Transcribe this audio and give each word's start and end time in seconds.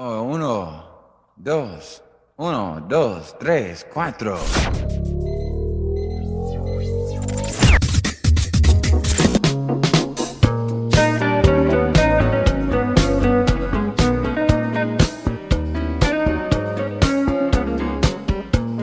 Oh, 0.00 0.22
uno, 0.22 0.84
dos, 1.36 2.00
uno, 2.36 2.80
dos, 2.88 3.34
tres, 3.40 3.84
cuatro. 3.92 4.38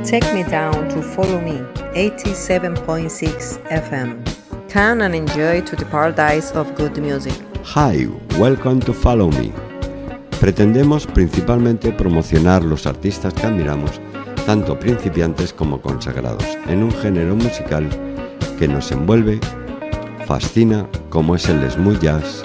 Take 0.03 0.33
me 0.33 0.43
down 0.43 0.89
to 0.89 1.01
follow 1.01 1.39
me, 1.39 1.61
87.6 1.93 3.61
FM. 3.69 4.69
Come 4.69 4.99
and 4.99 5.15
enjoy 5.15 5.61
to 5.61 5.77
the 5.77 5.85
paradise 5.85 6.51
of 6.51 6.75
good 6.75 6.97
music. 6.97 7.41
Hi, 7.63 8.05
welcome 8.37 8.81
to 8.81 8.91
Follow 8.91 9.31
Me. 9.31 9.53
Pretendemos 10.39 11.07
principalmente 11.07 11.91
promocionar 11.91 12.63
los 12.63 12.85
artistas 12.85 13.33
que 13.33 13.47
admiramos, 13.47 13.99
tanto 14.45 14.79
principiantes 14.79 15.51
como 15.53 15.81
consagrados, 15.81 16.45
en 16.67 16.83
un 16.83 16.91
género 16.91 17.35
musical 17.35 17.89
que 18.59 18.67
nos 18.67 18.91
envuelve, 18.91 19.39
fascina, 20.27 20.87
como 21.09 21.35
es 21.35 21.49
el 21.49 21.67
smooth 21.71 21.99
jazz 21.99 22.43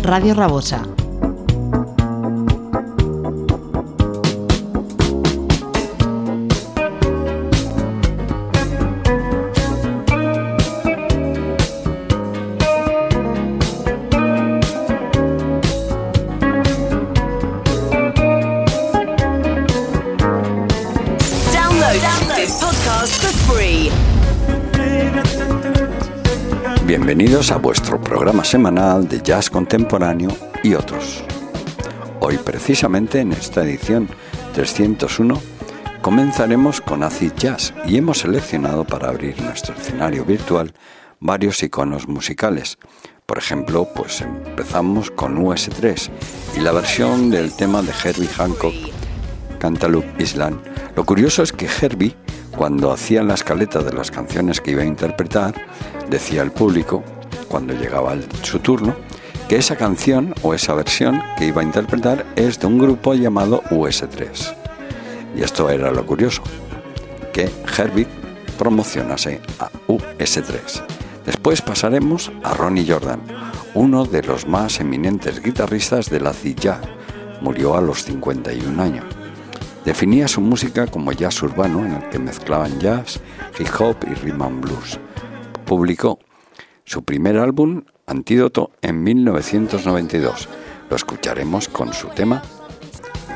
Radio 0.08 0.32
Rabosa. 0.32 0.97
Bienvenidos 27.38 27.56
a 27.56 27.62
vuestro 27.62 28.00
programa 28.00 28.42
semanal 28.42 29.06
de 29.06 29.22
jazz 29.22 29.48
contemporáneo 29.48 30.28
y 30.64 30.74
otros. 30.74 31.22
Hoy 32.18 32.36
precisamente 32.36 33.20
en 33.20 33.30
esta 33.30 33.62
edición 33.62 34.08
301 34.54 35.40
comenzaremos 36.02 36.80
con 36.80 37.04
acid 37.04 37.30
jazz 37.36 37.72
y 37.86 37.96
hemos 37.96 38.18
seleccionado 38.18 38.84
para 38.84 39.10
abrir 39.10 39.40
nuestro 39.40 39.76
escenario 39.76 40.24
virtual 40.24 40.74
varios 41.20 41.62
iconos 41.62 42.08
musicales. 42.08 42.76
Por 43.24 43.38
ejemplo, 43.38 43.86
pues 43.94 44.20
empezamos 44.20 45.12
con 45.12 45.38
US3 45.38 46.10
y 46.56 46.60
la 46.60 46.72
versión 46.72 47.30
del 47.30 47.54
tema 47.54 47.82
de 47.82 47.92
Herbie 48.02 48.26
Hancock, 48.36 48.74
Cantaloupe 49.60 50.20
Island. 50.20 50.58
Lo 50.96 51.04
curioso 51.04 51.44
es 51.44 51.52
que 51.52 51.68
Herbie, 51.68 52.16
cuando 52.56 52.90
hacía 52.90 53.22
la 53.22 53.34
escaleta 53.34 53.80
de 53.80 53.92
las 53.92 54.10
canciones 54.10 54.60
que 54.60 54.72
iba 54.72 54.82
a 54.82 54.86
interpretar, 54.86 55.54
decía 56.10 56.42
al 56.42 56.50
público, 56.50 57.04
cuando 57.48 57.74
llegaba 57.74 58.16
su 58.42 58.58
turno, 58.60 58.94
que 59.48 59.56
esa 59.56 59.76
canción 59.76 60.34
o 60.42 60.54
esa 60.54 60.74
versión 60.74 61.22
que 61.38 61.46
iba 61.46 61.62
a 61.62 61.64
interpretar 61.64 62.26
es 62.36 62.60
de 62.60 62.66
un 62.66 62.78
grupo 62.78 63.14
llamado 63.14 63.62
US3. 63.70 64.54
Y 65.36 65.42
esto 65.42 65.70
era 65.70 65.90
lo 65.90 66.04
curioso, 66.04 66.42
que 67.32 67.50
Herbie 67.76 68.06
promocionase 68.58 69.40
a 69.58 69.70
US3. 69.86 70.82
Después 71.24 71.62
pasaremos 71.62 72.32
a 72.42 72.54
Ronnie 72.54 72.86
Jordan, 72.86 73.20
uno 73.74 74.04
de 74.04 74.22
los 74.22 74.46
más 74.46 74.80
eminentes 74.80 75.42
guitarristas 75.42 76.10
de 76.10 76.20
la 76.20 76.32
jazz. 76.32 76.80
Murió 77.40 77.76
a 77.76 77.80
los 77.80 78.04
51 78.04 78.82
años. 78.82 79.04
Definía 79.84 80.26
su 80.28 80.40
música 80.40 80.86
como 80.86 81.12
jazz 81.12 81.42
urbano 81.42 81.84
en 81.84 81.92
el 81.92 82.08
que 82.08 82.18
mezclaban 82.18 82.78
jazz, 82.80 83.20
hip 83.58 83.68
hop 83.78 83.96
y 84.10 84.14
rhythm 84.14 84.42
and 84.42 84.60
blues. 84.60 84.98
Publicó 85.64 86.18
su 86.88 87.04
primer 87.04 87.36
álbum, 87.36 87.84
Antídoto, 88.06 88.70
en 88.80 89.02
1992. 89.02 90.48
Lo 90.88 90.96
escucharemos 90.96 91.68
con 91.68 91.92
su 91.92 92.08
tema 92.08 92.42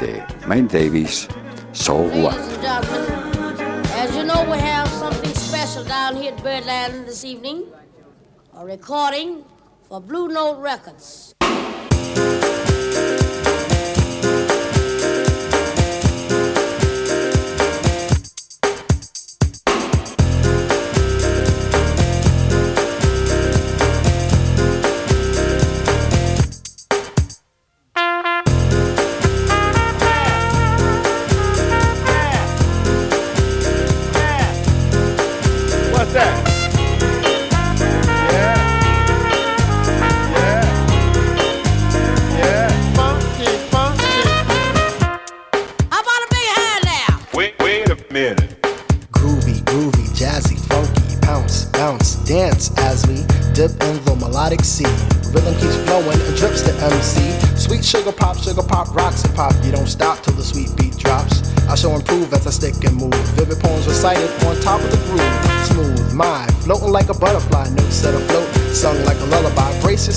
de 0.00 0.24
Mike 0.46 0.78
Davis, 0.78 1.28
So 1.72 1.96
What. 1.96 2.38
As 3.94 4.16
you 4.16 4.24
know, 4.24 4.42
we 4.50 4.58
have 4.58 4.88
something 4.88 5.34
special 5.34 5.84
down 5.84 6.16
here 6.16 6.32
at 6.32 6.42
Birdland 6.42 7.06
this 7.06 7.24
evening. 7.24 7.64
A 8.56 8.64
recording 8.64 9.44
for 9.86 10.00
Blue 10.00 10.28
Note 10.28 10.58
Records. 10.62 11.34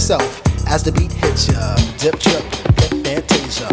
yourself 0.07 0.67
as 0.67 0.83
the 0.83 0.91
beat 0.91 1.11
hits 1.11 1.47
ya. 1.47 1.75
Dip, 1.97 2.19
trip, 2.19 2.43
hit 2.77 3.23
fantasia. 3.25 3.69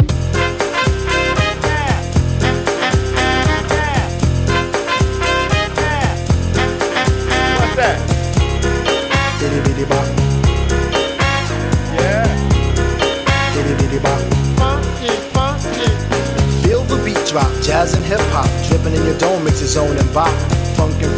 drop. 17.29 17.51
Jazz 17.63 17.95
and 17.95 18.05
hip 18.05 18.21
hop, 18.29 18.47
dripping 18.69 18.95
in 18.95 19.07
your 19.07 19.17
dome, 19.17 19.47
it's 19.47 19.61
your 19.61 19.69
zone 19.69 19.97
and 19.97 20.13
bop. 20.13 20.62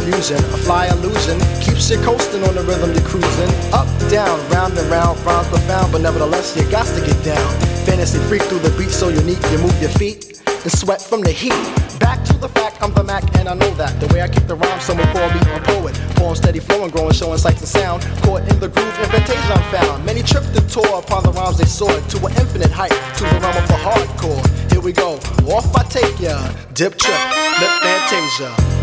Funk 0.05 0.53
a 0.53 0.57
fly 0.57 0.85
illusion, 0.87 1.39
keeps 1.61 1.89
you 1.89 1.97
coasting 2.05 2.43
on 2.43 2.53
the 2.53 2.61
rhythm 2.61 2.93
you're 2.93 3.09
cruising. 3.09 3.49
Up, 3.73 3.89
down, 4.09 4.37
round 4.51 4.77
and 4.77 4.87
round, 4.91 5.17
rhymes 5.25 5.47
profound, 5.47 5.91
but 5.91 6.01
nevertheless 6.01 6.55
you 6.55 6.61
got 6.69 6.85
to 6.85 7.01
get 7.01 7.17
down. 7.25 7.49
Fantasy 7.89 8.19
freak 8.29 8.43
through 8.43 8.59
the 8.59 8.69
beat 8.77 8.91
so 8.91 9.09
unique, 9.09 9.41
you 9.49 9.57
move 9.57 9.73
your 9.81 9.89
feet 9.97 10.41
and 10.45 10.71
sweat 10.71 11.01
from 11.01 11.21
the 11.21 11.31
heat. 11.31 11.57
Back 11.99 12.23
to 12.25 12.33
the 12.33 12.49
fact, 12.49 12.83
I'm 12.83 12.93
the 12.93 13.03
Mac 13.03 13.23
and 13.37 13.49
I 13.49 13.55
know 13.55 13.71
that. 13.81 13.99
The 13.99 14.05
way 14.13 14.21
I 14.21 14.27
kick 14.27 14.45
the 14.45 14.53
rhyme, 14.53 14.79
someone 14.79 15.07
call 15.09 15.27
me 15.33 15.41
a 15.41 15.59
poet. 15.61 15.95
Poem 16.21 16.35
steady 16.35 16.59
flowing, 16.59 16.91
growing, 16.91 17.13
showing 17.13 17.39
sights 17.39 17.61
and 17.61 17.69
sound. 17.69 18.03
Caught 18.21 18.45
in 18.45 18.59
the 18.59 18.69
groove, 18.69 18.93
invitation 19.01 19.51
I'm 19.51 19.65
found. 19.73 20.05
Many 20.05 20.21
tripped 20.21 20.53
and 20.53 20.69
tore 20.69 20.99
upon 20.99 21.23
the 21.23 21.31
rhymes 21.31 21.57
they 21.57 21.65
soared 21.65 22.07
to 22.13 22.17
an 22.25 22.33
infinite 22.37 22.71
height, 22.71 22.93
to 23.17 23.23
the 23.23 23.39
realm 23.41 23.57
of 23.57 23.67
the 23.67 23.79
hardcore. 23.81 24.71
Here 24.71 24.81
we 24.81 24.93
go, 24.93 25.17
off 25.49 25.73
I 25.75 25.81
take 25.89 26.19
ya. 26.19 26.37
Dip 26.73 26.93
trip, 26.95 27.21
lip 27.57 27.73
fantasia. 27.81 28.74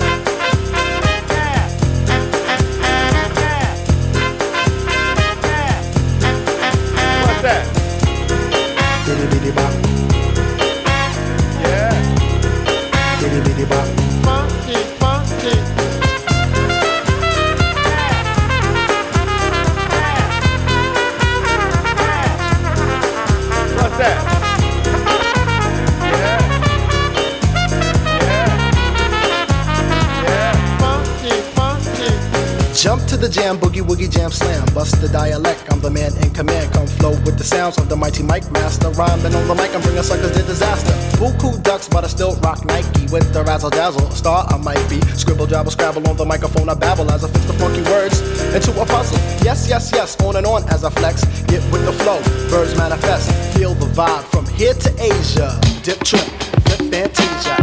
Jam, 33.53 33.61
boogie 33.61 33.83
woogie 33.83 34.09
jam 34.09 34.31
slam. 34.31 34.65
Bust 34.73 34.99
the 35.03 35.09
dialect, 35.09 35.71
I'm 35.71 35.81
the 35.81 35.91
man 35.91 36.17
in 36.25 36.31
command. 36.33 36.73
Come 36.73 36.87
flow 36.87 37.11
with 37.11 37.37
the 37.37 37.45
sounds 37.45 37.77
of 37.77 37.91
the 37.91 37.97
mighty 37.97 38.23
Mike 38.23 38.51
Master. 38.51 38.89
Rhyming 38.91 39.35
on 39.35 39.47
the 39.47 39.55
mic, 39.55 39.75
I'm 39.75 39.83
bringing 39.83 40.03
suckers 40.03 40.33
to 40.33 40.43
disaster. 40.43 40.93
Buku 41.21 41.63
ducks, 41.63 41.87
but 41.87 42.03
I 42.03 42.07
still 42.07 42.35
rock 42.37 42.65
Nike 42.65 43.05
with 43.13 43.31
the 43.35 43.43
razzle 43.45 43.69
dazzle. 43.69 44.11
Star 44.13 44.47
I 44.49 44.57
might 44.57 44.83
be. 44.89 45.01
Scribble, 45.17 45.47
jabble, 45.47 45.71
scrabble 45.71 46.09
on 46.09 46.17
the 46.17 46.25
microphone. 46.25 46.71
I 46.71 46.75
babble 46.75 47.11
as 47.11 47.25
I 47.25 47.29
fix 47.29 47.45
the 47.45 47.53
funky 47.55 47.83
words 47.83 48.21
into 48.55 48.73
a 48.81 48.87
puzzle. 48.87 49.19
Yes, 49.45 49.69
yes, 49.69 49.91
yes, 49.93 50.17
on 50.23 50.37
and 50.37 50.47
on 50.47 50.65
as 50.71 50.83
I 50.83 50.91
flex. 50.91 51.25
Get 51.45 51.63
with 51.71 51.85
the 51.85 51.93
flow, 51.93 52.21
birds 52.49 52.75
manifest. 52.79 53.29
Feel 53.55 53.75
the 53.75 53.87
vibe 53.93 54.25
from 54.33 54.47
here 54.47 54.73
to 54.73 54.91
Asia. 54.99 55.61
Dip 55.83 56.01
trip, 56.05 56.25
flip 56.65 56.81
fantasia. 56.91 57.62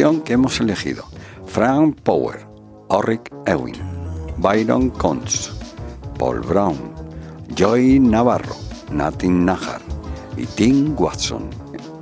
que 0.00 0.32
hemos 0.32 0.58
elegido. 0.60 1.04
Frank 1.46 2.00
Power, 2.02 2.46
Orrick 2.88 3.30
Ewing, 3.46 3.78
Byron 4.38 4.88
Contz, 4.88 5.50
Paul 6.18 6.40
Brown, 6.40 6.78
Joy 7.54 8.00
Navarro, 8.00 8.56
Natin 8.90 9.44
Nahar 9.44 9.82
y 10.38 10.46
Tim 10.46 10.94
Watson. 10.98 11.50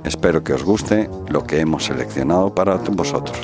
Espero 0.05 0.41
que 0.41 0.53
os 0.53 0.63
guste 0.63 1.09
lo 1.27 1.43
que 1.43 1.59
hemos 1.59 1.85
seleccionado 1.85 2.55
para 2.55 2.75
vosotros. 2.75 3.37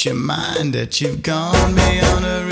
your 0.00 0.14
mind 0.14 0.72
that 0.72 1.00
you've 1.00 1.22
gone 1.22 1.74
beyond 1.74 2.24
a 2.24 2.44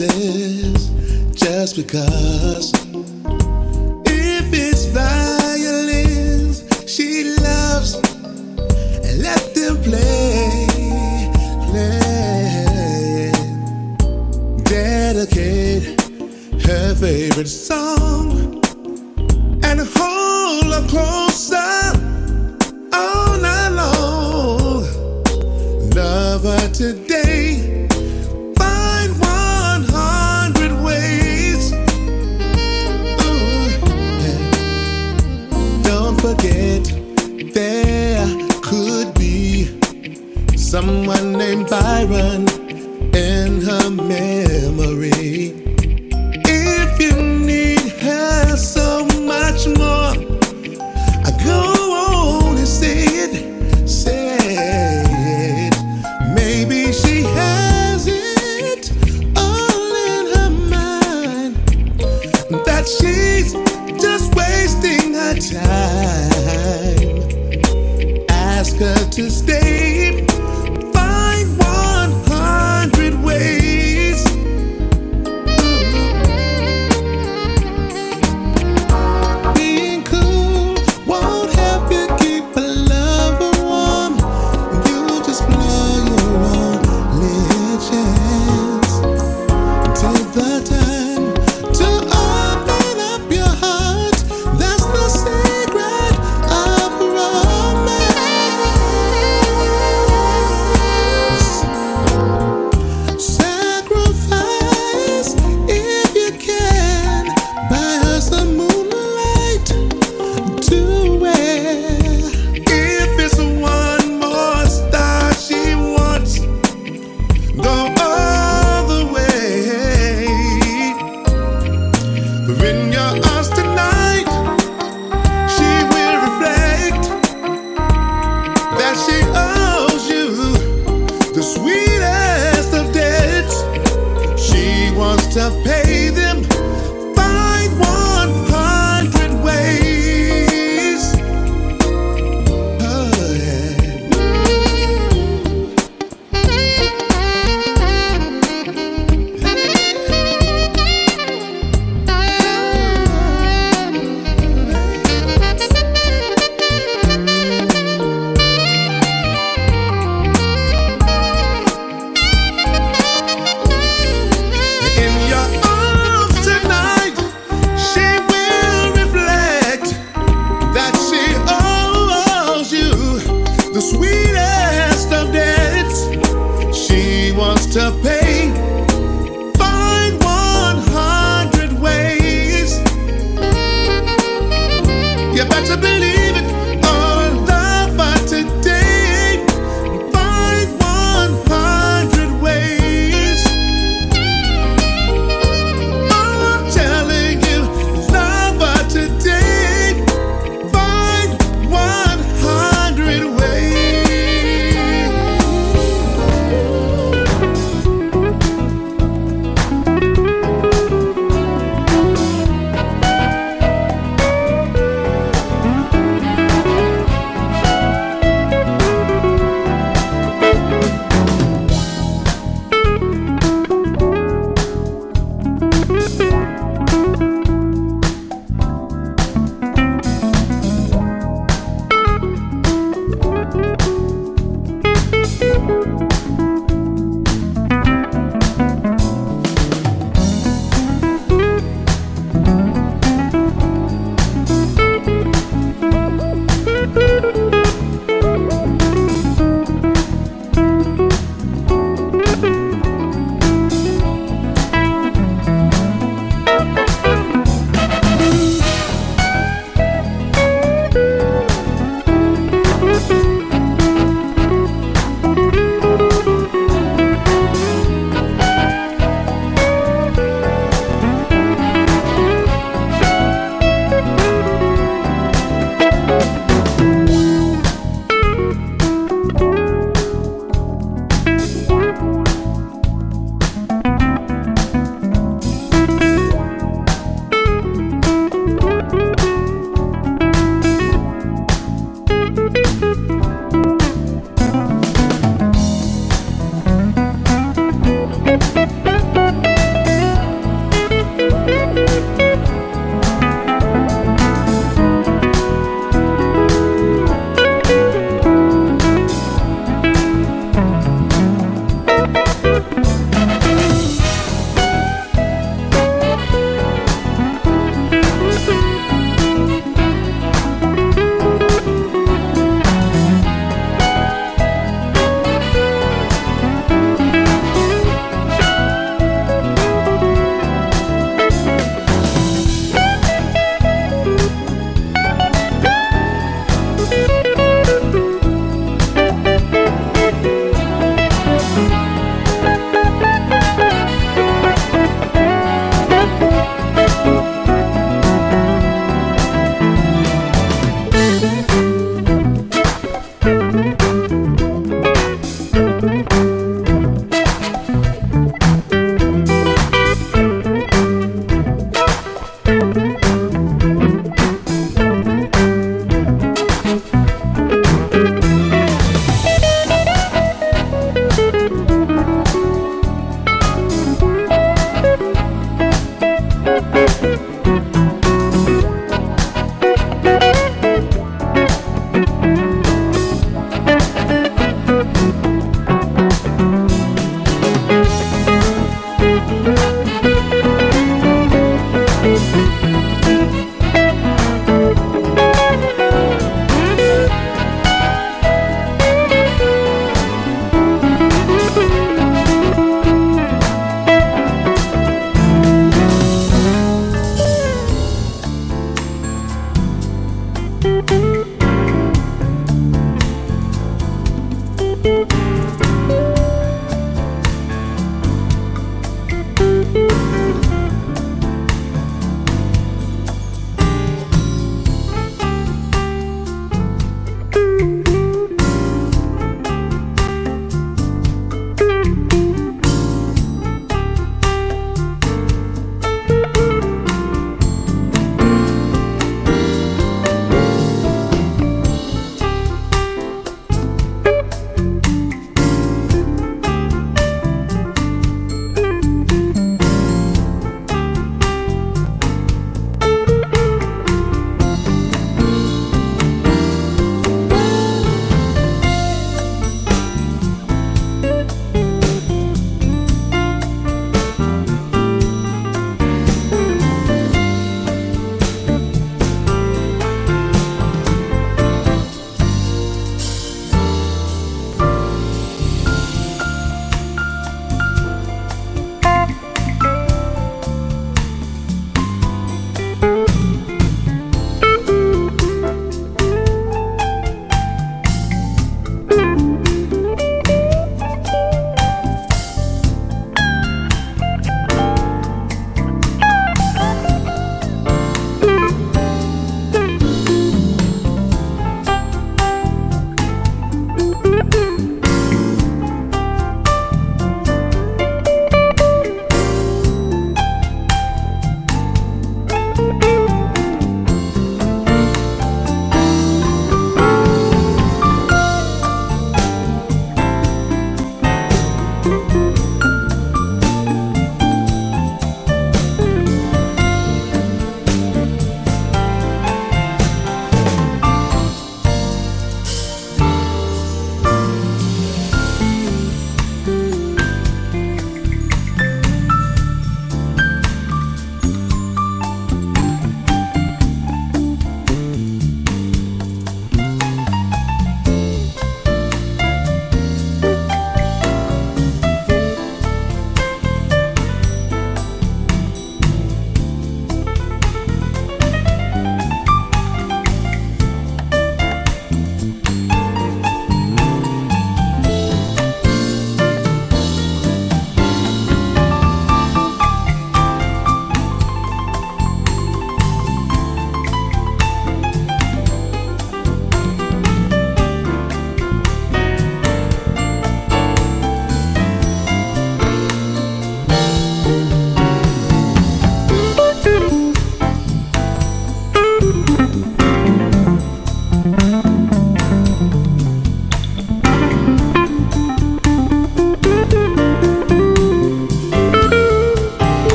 roses 0.00 0.90
just 1.34 1.76
because. 1.76 2.85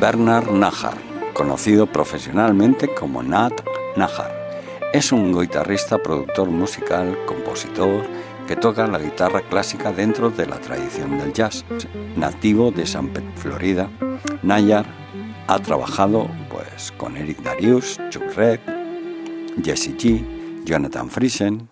Bernard 0.00 0.52
Najar, 0.52 0.96
conocido 1.32 1.88
profesionalmente 1.88 2.86
como 2.94 3.20
Nat 3.20 3.52
Najar. 3.96 4.30
Es 4.92 5.10
un 5.10 5.36
guitarrista, 5.36 5.98
productor 5.98 6.50
musical, 6.50 7.18
compositor 7.26 8.06
que 8.46 8.54
toca 8.54 8.86
la 8.86 9.00
guitarra 9.00 9.42
clásica 9.42 9.90
dentro 9.90 10.30
de 10.30 10.46
la 10.46 10.60
tradición 10.60 11.18
del 11.18 11.32
jazz. 11.32 11.64
Nativo 12.16 12.70
de 12.70 12.86
San 12.86 13.08
Pedro, 13.08 13.32
Florida, 13.34 13.90
Nayar 14.44 14.86
ha 15.48 15.58
trabajado 15.58 16.28
pues, 16.48 16.92
con 16.96 17.16
Eric 17.16 17.42
Darius, 17.42 17.98
Chuck 18.10 18.36
Reed, 18.36 18.60
Jesse 19.64 19.96
G, 19.96 20.64
Jonathan 20.64 21.10
Friesen, 21.10 21.68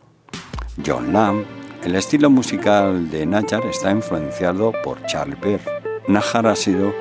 John 0.84 1.12
Lamb. 1.12 1.44
El 1.84 1.94
estilo 1.94 2.28
musical 2.28 3.08
de 3.08 3.24
Nayar 3.24 3.64
está 3.66 3.92
influenciado 3.92 4.72
por 4.82 5.00
Charlie 5.06 5.36
Pear. 5.36 5.60
Najar 6.08 6.48
ha 6.48 6.56
sido 6.56 6.92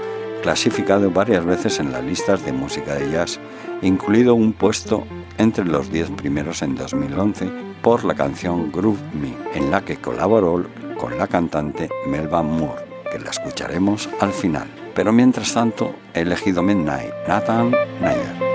clasificado 0.45 1.09
varias 1.09 1.43
veces 1.43 1.79
en 1.79 1.91
las 1.91 2.03
listas 2.03 2.45
de 2.45 2.53
música 2.53 2.93
de 2.93 3.09
jazz, 3.09 3.39
incluido 3.81 4.35
un 4.35 4.53
puesto 4.53 5.03
entre 5.39 5.65
los 5.65 5.91
10 5.91 6.11
primeros 6.11 6.61
en 6.61 6.75
2011 6.75 7.49
por 7.81 8.03
la 8.03 8.13
canción 8.13 8.71
Groove 8.71 8.99
Me, 9.19 9.33
en 9.55 9.71
la 9.71 9.81
que 9.81 9.97
colaboró 9.97 10.63
con 10.99 11.17
la 11.17 11.25
cantante 11.25 11.89
Melba 12.07 12.43
Moore, 12.43 12.83
que 13.11 13.17
la 13.17 13.31
escucharemos 13.31 14.07
al 14.19 14.33
final. 14.33 14.67
Pero 14.93 15.11
mientras 15.11 15.51
tanto, 15.51 15.95
he 16.13 16.21
elegido 16.21 16.61
Midnight, 16.61 17.11
Nathan 17.27 17.71
Nayer. 17.99 18.45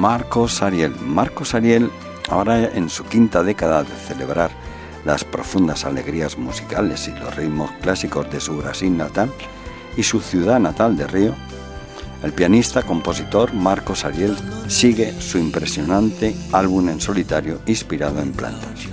Marcos 0.00 0.62
Ariel. 0.62 0.96
Marcos 0.98 1.54
Ariel, 1.54 1.90
ahora 2.30 2.74
en 2.74 2.88
su 2.88 3.04
quinta 3.04 3.42
década 3.42 3.84
de 3.84 3.94
celebrar 3.94 4.50
las 5.04 5.24
profundas 5.24 5.84
alegrías 5.84 6.38
musicales 6.38 7.06
y 7.06 7.10
los 7.10 7.36
ritmos 7.36 7.70
clásicos 7.82 8.30
de 8.30 8.40
su 8.40 8.56
Brasil 8.56 8.96
natal 8.96 9.30
y 9.98 10.02
su 10.02 10.20
ciudad 10.20 10.58
natal 10.58 10.96
de 10.96 11.06
Río, 11.06 11.34
el 12.22 12.32
pianista 12.32 12.82
compositor 12.82 13.52
Marcos 13.52 14.06
Ariel 14.06 14.38
sigue 14.68 15.12
su 15.20 15.36
impresionante 15.36 16.34
álbum 16.50 16.88
en 16.88 16.98
solitario 16.98 17.60
inspirado 17.66 18.22
en 18.22 18.32
plantas, 18.32 18.88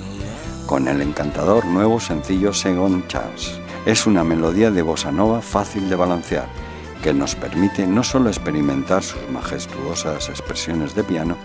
con 0.65 0.89
el 0.89 1.01
encantador 1.01 1.65
nuevo 1.67 2.01
sencillo 2.01 2.51
Second 2.51 3.07
Chance. 3.07 3.61
Es 3.85 4.07
una 4.07 4.25
melodía 4.25 4.71
de 4.71 4.81
bossa 4.81 5.13
nova 5.13 5.39
fácil 5.39 5.89
de 5.89 5.95
balancear, 5.95 6.49
que 7.07 7.13
nos 7.13 7.35
permite 7.35 7.87
no 7.87 8.03
solo 8.03 8.27
experimentar 8.27 9.01
sus 9.01 9.29
majestuosas 9.29 10.27
expresiones 10.27 10.93
de 10.93 11.05
piano, 11.05 11.37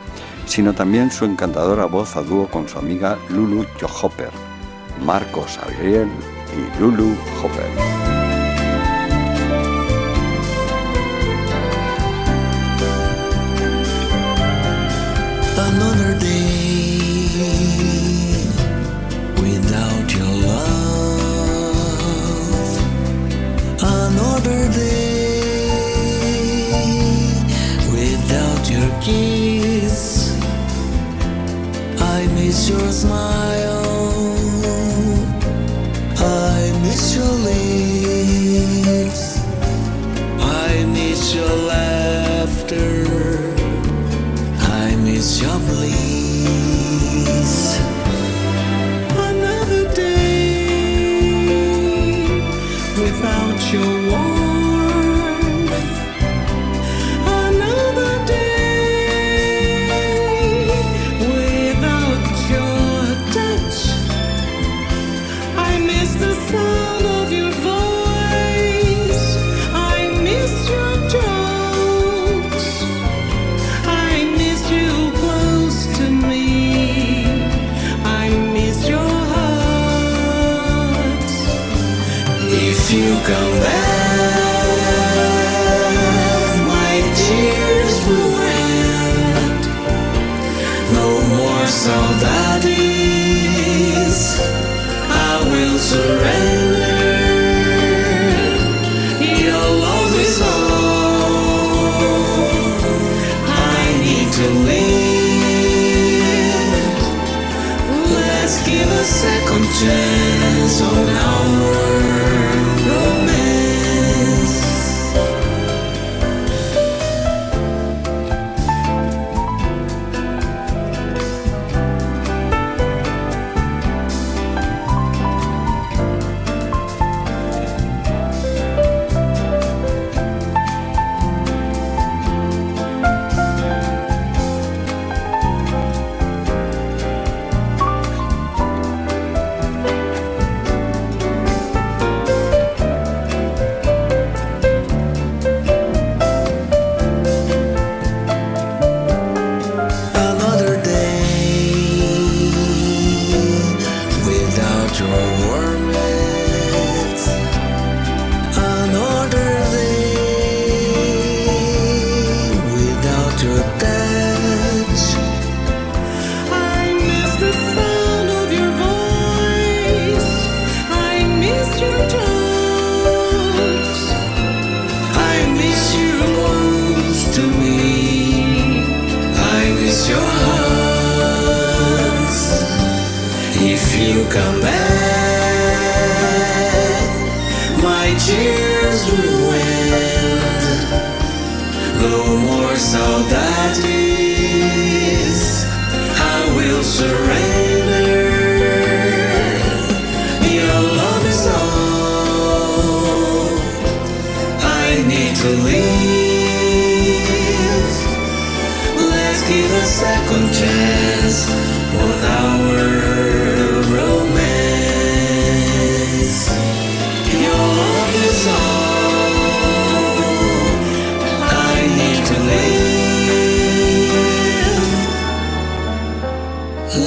sino 0.44 0.74
también 0.74 1.12
su 1.12 1.24
encantadora 1.24 1.84
voz 1.84 2.16
a 2.16 2.22
dúo 2.22 2.48
con 2.48 2.68
su 2.68 2.80
amiga 2.80 3.16
Lulu 3.28 3.64
Johopper, 3.80 4.32
Marcos 5.06 5.60
Ariel 5.64 6.08
y 6.52 6.80
Lulu 6.80 7.14
Hopper. 7.40 8.21
Your 45.22 45.56
bliss. 45.60 45.94
Another 49.16 49.84
day 49.94 50.82
without 52.98 53.72
your 53.72 54.01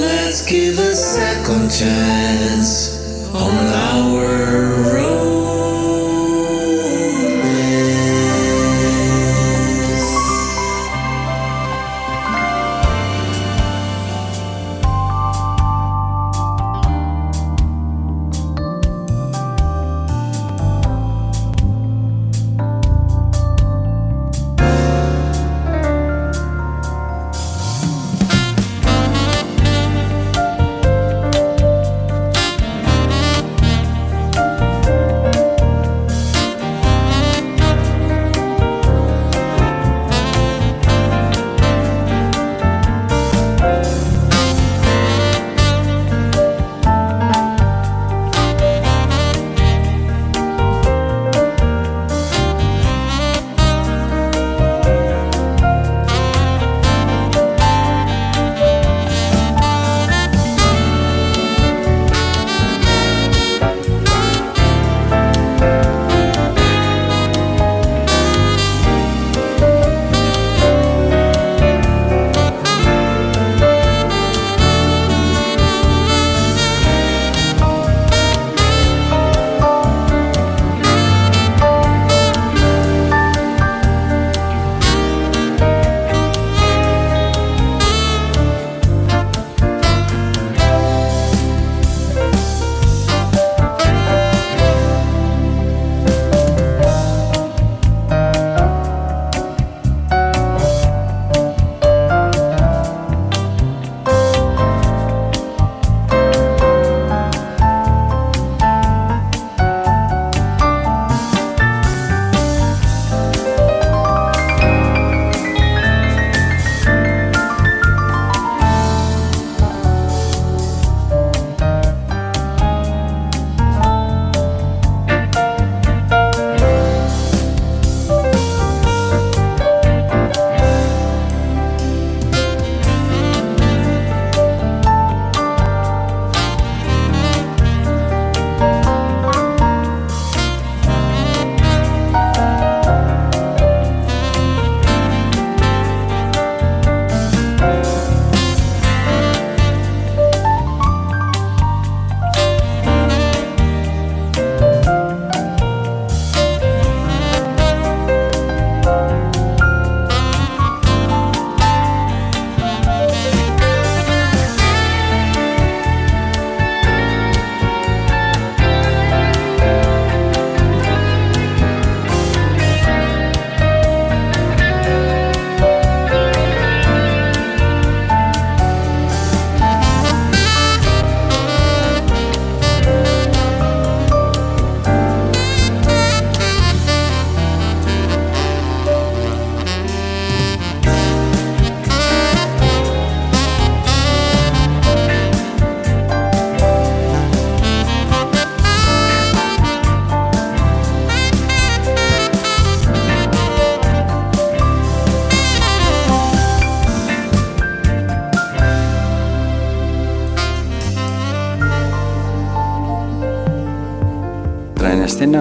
Let's 0.06 0.46
give 0.46 0.78
a 0.78 0.94
second 0.94 1.72
chance 1.72 3.34
on 3.34 3.68
our 3.68 4.94
romance. 4.94 5.35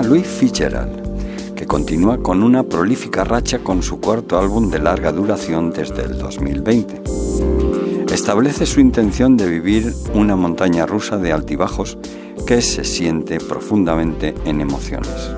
Louis 0.05 0.27
Fitzgerald, 0.27 1.55
que 1.55 1.67
continúa 1.67 2.19
con 2.19 2.43
una 2.43 2.63
prolífica 2.63 3.25
racha 3.25 3.61
con 3.61 3.83
su 3.83 4.01
cuarto 4.01 4.39
álbum 4.39 4.69
de 4.69 4.79
larga 4.79 5.13
duración 5.13 5.71
desde 5.71 6.03
el 6.03 6.19
2020. 6.19 7.03
Establece 8.13 8.67
su 8.67 8.81
intención 8.81 9.37
de 9.39 9.49
vivir 9.49 9.95
una 10.13 10.37
montaña 10.37 10.85
rusa 10.85 11.17
de 11.17 11.33
altibajos 11.33 11.97
que 12.47 12.61
se 12.61 12.85
siente 12.85 13.39
profundamente 13.39 14.35
en 14.45 14.61
emociones. 14.61 15.31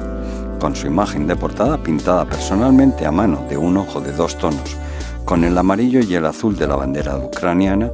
Con 0.58 0.74
su 0.74 0.88
imagen 0.88 1.28
de 1.28 1.36
portada 1.36 1.80
pintada 1.80 2.24
personalmente 2.24 3.06
a 3.06 3.12
mano 3.12 3.46
de 3.48 3.56
un 3.56 3.76
ojo 3.76 4.00
de 4.00 4.12
dos 4.12 4.36
tonos, 4.36 4.76
con 5.24 5.44
el 5.44 5.56
amarillo 5.56 6.00
y 6.00 6.14
el 6.14 6.26
azul 6.26 6.56
de 6.56 6.66
la 6.66 6.74
bandera 6.74 7.16
ucraniana, 7.16 7.90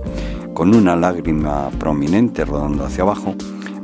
con 0.55 0.75
una 0.75 0.97
lágrima 0.97 1.69
prominente 1.79 2.45
rodando 2.47 2.85
hacia 2.85 3.03
abajo, 3.03 3.35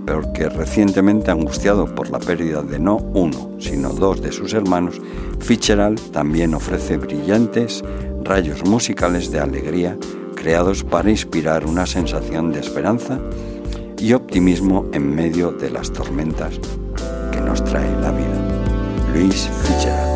pero 0.08 0.32
que 0.32 0.48
recientemente 0.48 1.30
angustiado 1.30 1.84
por 1.84 2.08
la 2.08 2.18
pérdida 2.18 2.62
de 2.62 2.78
no 2.78 2.96
uno, 2.96 3.50
sino 3.58 3.90
dos 3.90 4.22
de 4.22 4.32
sus 4.32 4.54
hermanos, 4.54 5.02
Fitzgerald 5.38 6.00
también 6.12 6.54
ofrece 6.54 6.96
brillantes 6.96 7.84
rayos 8.24 8.64
musicales 8.64 9.30
de 9.30 9.40
alegría 9.40 9.98
creados 10.34 10.82
para 10.82 11.10
inspirar 11.10 11.66
una 11.66 11.84
sensación 11.84 12.52
de 12.52 12.60
esperanza 12.60 13.20
y 13.98 14.14
optimismo 14.14 14.88
en 14.94 15.14
medio 15.14 15.52
de 15.52 15.70
las 15.70 15.92
tormentas 15.92 16.58
que 17.30 17.42
nos 17.42 17.62
trae 17.62 17.90
la 18.00 18.10
vida. 18.10 19.12
Luis 19.12 19.50
Fitzgerald. 19.62 20.07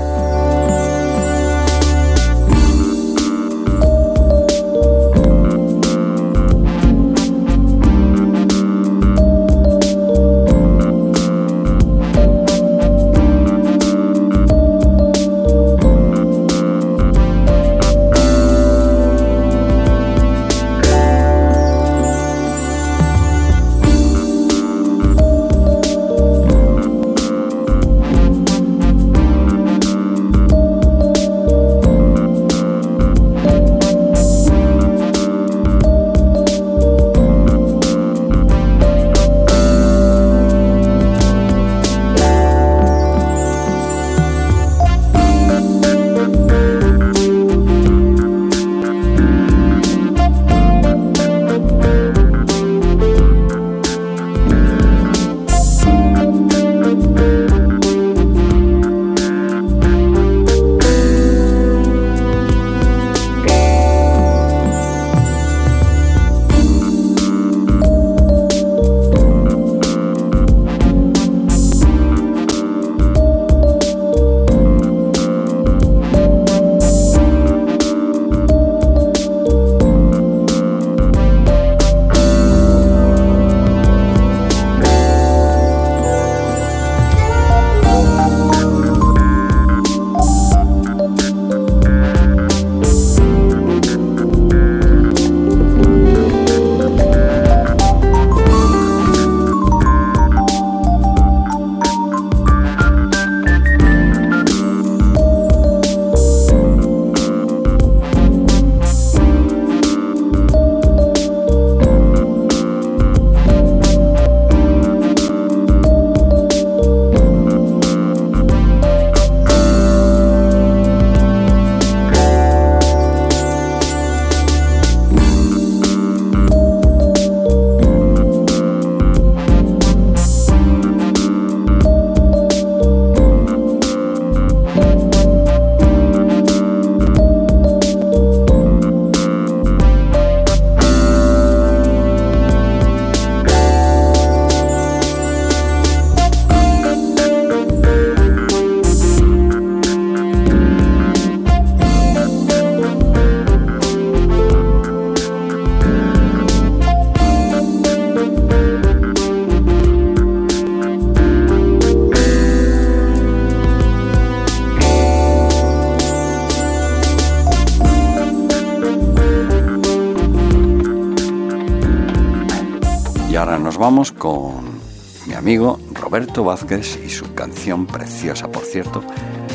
Con 174.10 174.80
mi 175.26 175.34
amigo 175.34 175.78
Roberto 175.92 176.42
Vázquez 176.42 176.98
y 177.04 177.08
su 177.08 177.32
canción 177.34 177.86
preciosa, 177.86 178.50
por 178.50 178.64
cierto, 178.64 179.04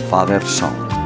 Father 0.09 0.41
Song. 0.43 0.96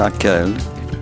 Akel 0.00 0.54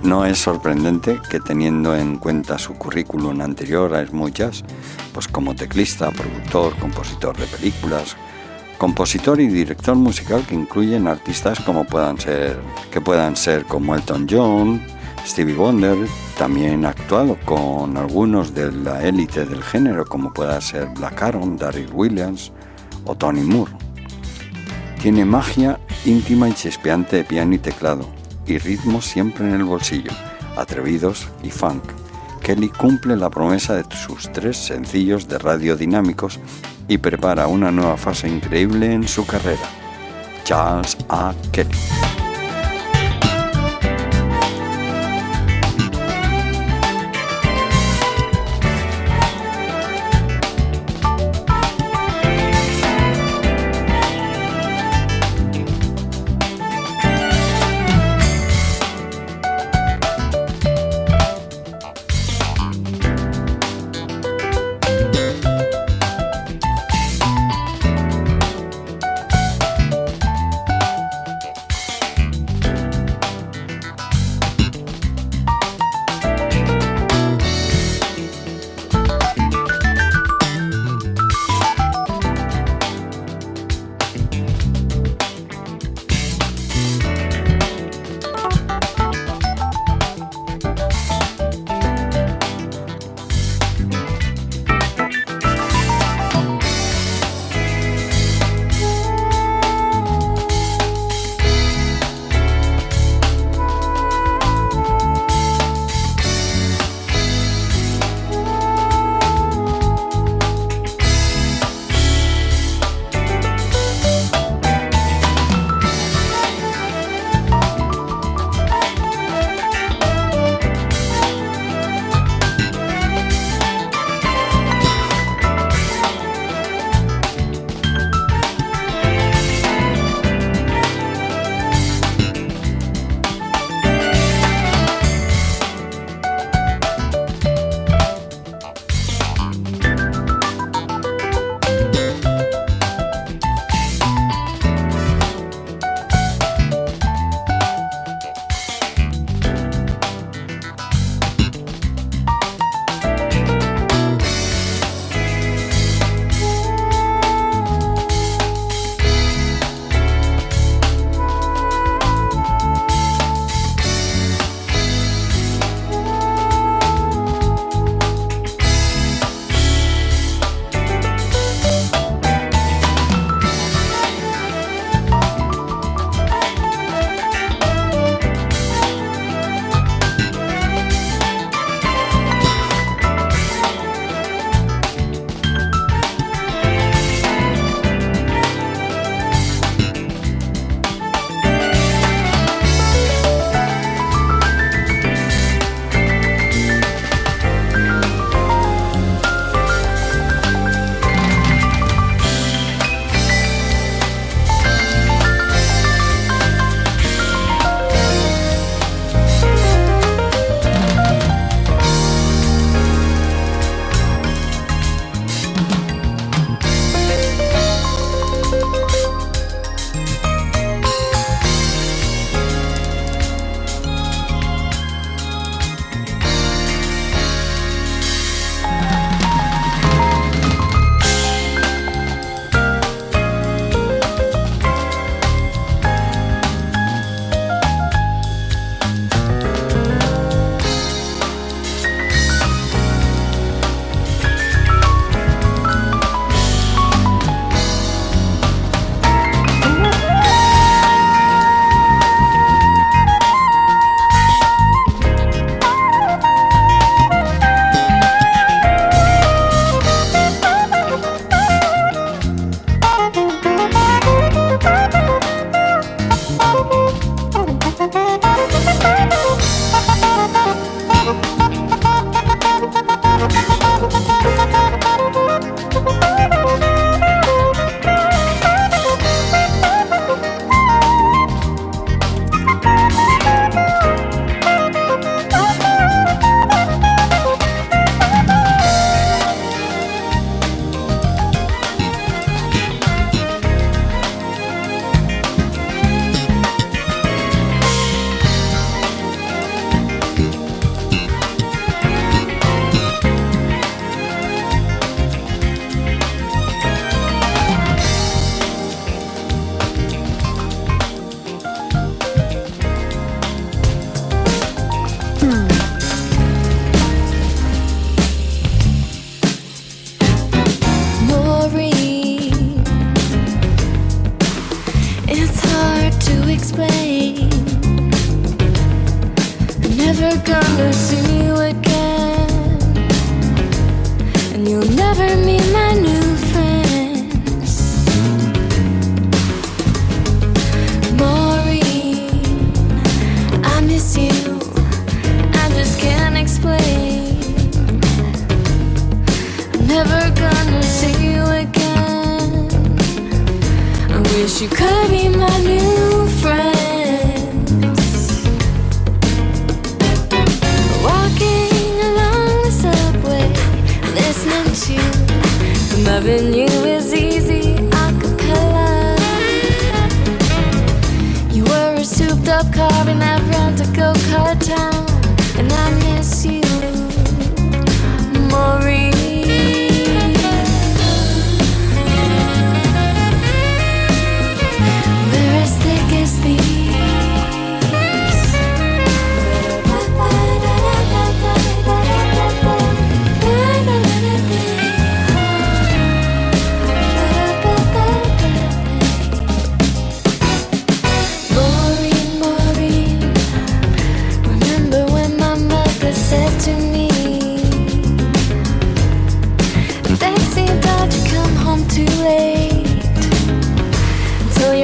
no 0.03 0.24
es 0.24 0.38
sorprendente 0.38 1.20
que 1.28 1.40
teniendo 1.40 1.94
en 1.94 2.16
cuenta 2.16 2.59
su 2.59 2.74
currículum 2.74 3.40
anterior 3.40 3.94
a 3.94 4.07
Smooth 4.07 4.32
Jazz, 4.32 4.64
pues 5.12 5.28
como 5.28 5.55
teclista, 5.55 6.11
productor, 6.11 6.76
compositor 6.78 7.36
de 7.36 7.47
películas, 7.47 8.16
compositor 8.78 9.40
y 9.40 9.49
director 9.49 9.97
musical 9.97 10.47
que 10.47 10.55
incluyen 10.55 11.09
artistas 11.09 11.61
como 11.61 11.84
puedan 11.84 12.18
ser, 12.18 12.59
que 12.90 13.01
puedan 13.01 13.36
ser 13.36 13.64
como 13.64 13.94
Elton 13.94 14.26
John, 14.30 14.82
Stevie 15.26 15.55
Wonder, 15.55 15.97
también 16.38 16.86
ha 16.86 16.90
actuado 16.90 17.36
con 17.44 17.97
algunos 17.97 18.55
de 18.55 18.72
la 18.72 19.03
élite 19.03 19.44
del 19.44 19.62
género 19.62 20.07
como 20.07 20.32
pueda 20.32 20.61
ser 20.61 20.88
Black 20.97 21.22
Aaron, 21.22 21.57
Darryl 21.57 21.92
Williams 21.92 22.53
o 23.05 23.14
Tony 23.14 23.42
Moore. 23.42 23.72
Tiene 25.03 25.24
magia 25.24 25.78
íntima 26.05 26.49
y 26.49 26.55
chispeante 26.55 27.16
de 27.16 27.24
piano 27.24 27.55
y 27.55 27.59
teclado, 27.59 28.15
y 28.47 28.59
ritmos 28.59 29.05
siempre 29.05 29.44
en 29.44 29.55
el 29.55 29.64
bolsillo, 29.64 30.12
atrevidos 30.57 31.28
y 31.42 31.51
funk. 31.51 31.82
Kelly 32.42 32.68
cumple 32.68 33.16
la 33.16 33.30
promesa 33.30 33.74
de 33.74 33.84
sus 33.97 34.30
tres 34.32 34.57
sencillos 34.57 35.28
de 35.28 35.38
radio 35.38 35.76
dinámicos 35.76 36.38
y 36.88 36.99
prepara 36.99 37.49
una 37.49 37.72
nueva 37.72 37.97
fase 37.97 38.28
increíble 38.28 38.92
en 38.92 39.09
su 39.09 39.26
carrera. 39.26 39.68
Charles 40.44 40.97
A. 41.09 41.34
Kelly. 41.51 41.86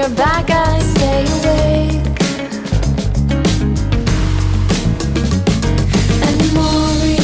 your 0.02 0.10
back, 0.16 0.50
I 0.50 0.80
stay 0.80 1.24
awake. 1.38 2.06
And 6.26 6.40
Maury, 6.54 7.18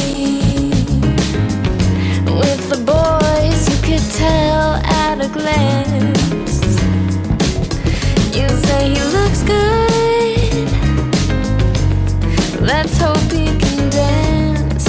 with 2.39 2.63
the 2.71 2.79
boys, 2.95 3.61
you 3.69 3.79
could 3.87 4.07
tell 4.13 4.75
at 5.03 5.21
a 5.21 5.29
glance. 5.29 6.61
You 8.37 8.49
say 8.67 8.91
he 8.95 9.03
looks 9.17 9.43
good. 9.43 10.69
Let's 12.61 12.97
hope 12.99 13.31
he 13.33 13.47
can 13.59 13.91
dance. 13.91 14.87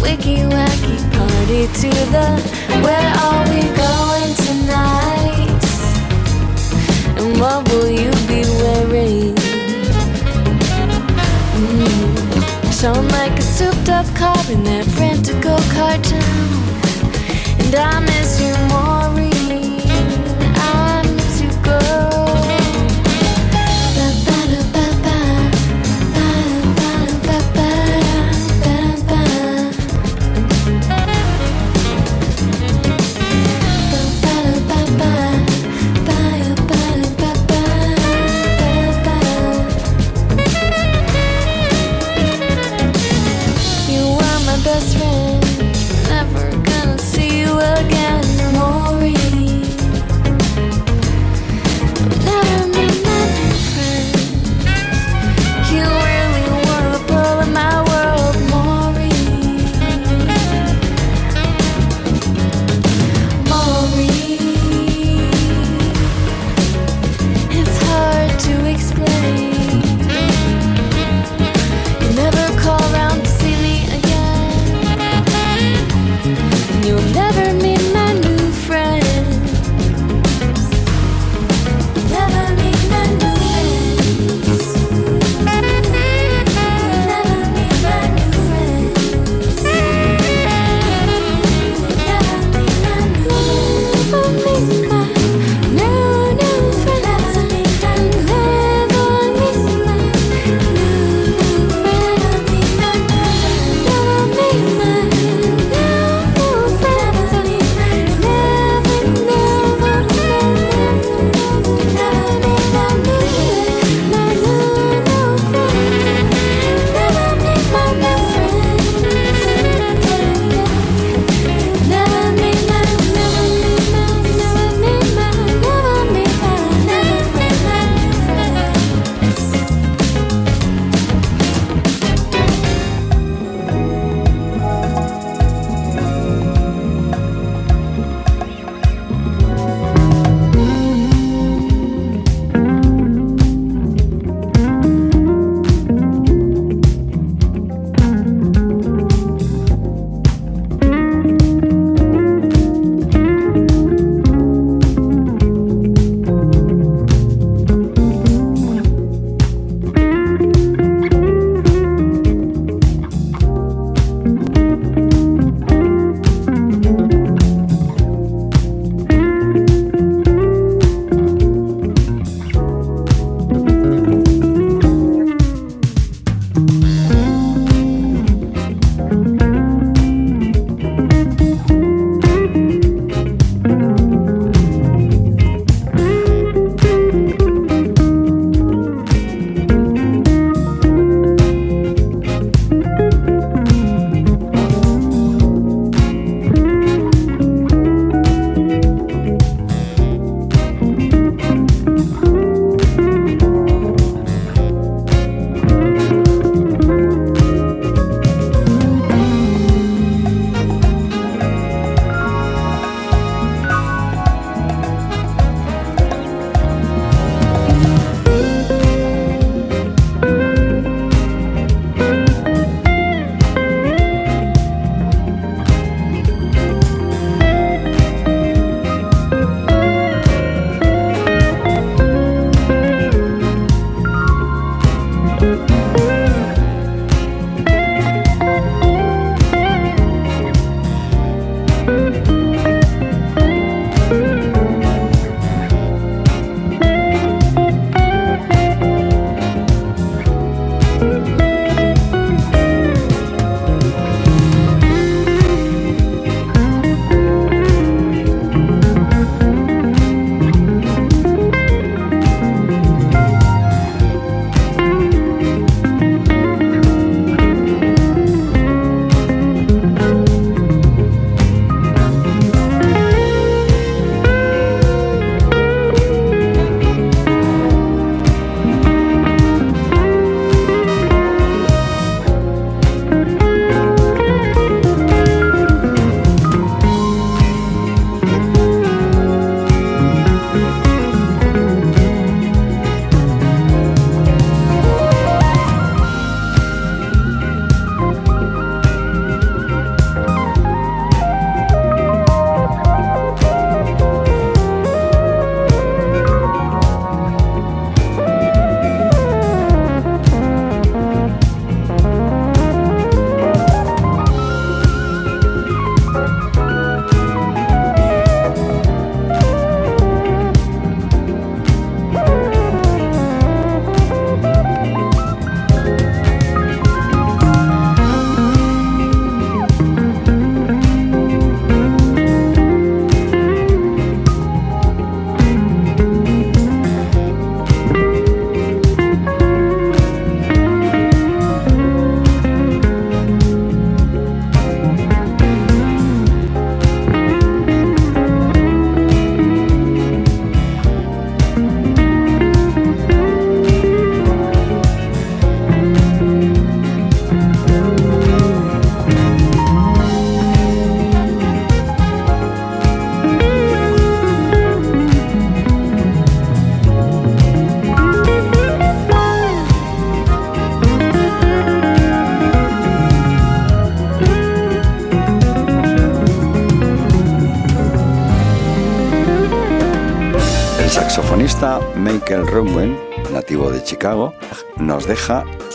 Wiki 0.00 0.36
wacky 0.54 0.98
party 1.16 1.66
to 1.80 1.90
the 2.14 2.26
where 2.84 3.12
are 3.24 3.42
we 3.50 3.60
going? 3.76 4.03
Shown 12.84 13.08
like 13.08 13.38
a 13.38 13.40
souped 13.40 13.88
up 13.88 14.04
car 14.14 14.36
in 14.50 14.62
that 14.64 14.86
rent-a-go 14.98 15.56
cartoon. 15.72 16.20
And 17.64 17.74
I 17.74 17.98
miss 18.00 18.38
you 18.42 18.54
more. 18.68 18.93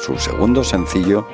Su 0.09 0.17
segundo 0.17 0.63
sencillo 0.63 1.27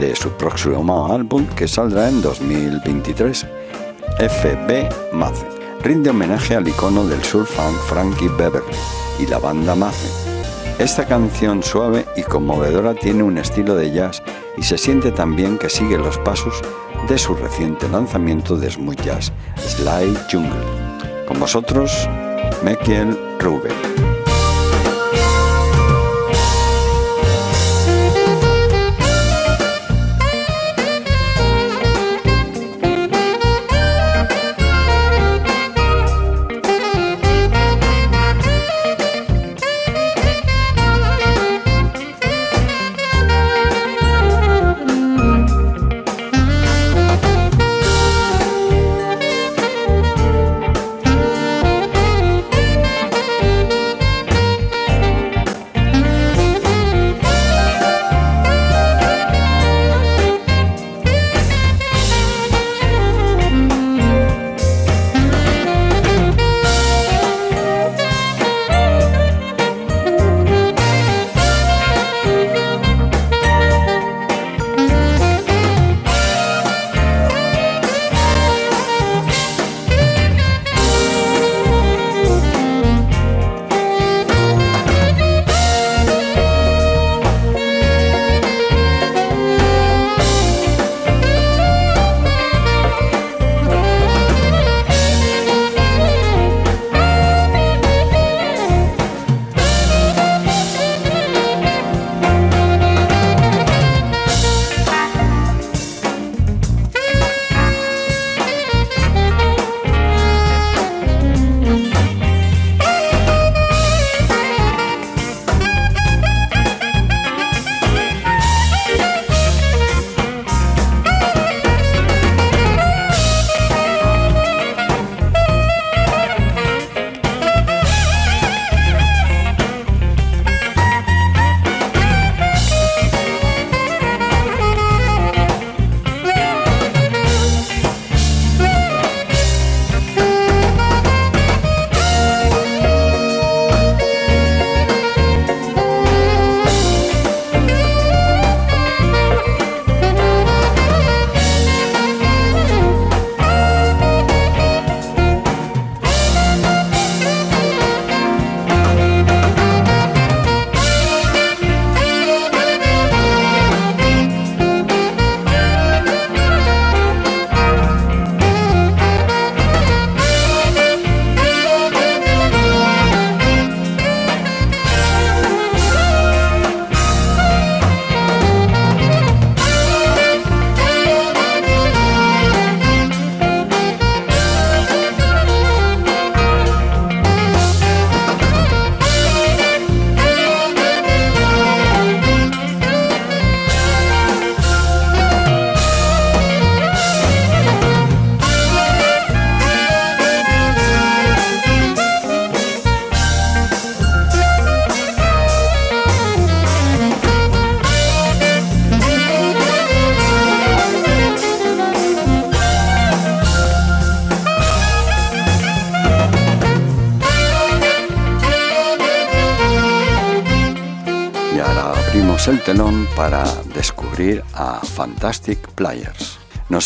de 0.00 0.16
su 0.16 0.30
próximo 0.30 1.12
álbum 1.12 1.46
que 1.48 1.68
saldrá 1.68 2.08
en 2.08 2.22
2023, 2.22 3.46
FB 4.18 5.12
Mace. 5.12 5.46
Rinde 5.82 6.10
homenaje 6.10 6.56
al 6.56 6.66
icono 6.66 7.06
del 7.06 7.22
surfan 7.22 7.74
Frankie 7.86 8.28
Beverly 8.28 8.76
y 9.18 9.26
la 9.26 9.38
banda 9.38 9.74
Mace. 9.74 10.08
Esta 10.78 11.06
canción 11.06 11.62
suave 11.62 12.06
y 12.16 12.22
conmovedora 12.22 12.94
tiene 12.94 13.22
un 13.22 13.36
estilo 13.36 13.74
de 13.74 13.92
jazz 13.92 14.22
y 14.56 14.62
se 14.62 14.78
siente 14.78 15.10
también 15.10 15.58
que 15.58 15.68
sigue 15.68 15.98
los 15.98 16.16
pasos 16.18 16.62
de 17.08 17.18
su 17.18 17.34
reciente 17.34 17.88
lanzamiento 17.90 18.56
de 18.56 18.70
smooth 18.70 19.02
jazz, 19.02 19.32
Sly 19.58 20.16
Jungle. 20.32 21.26
Con 21.26 21.38
vosotros, 21.38 22.08
Michael 22.64 23.18
Rubin. 23.38 23.87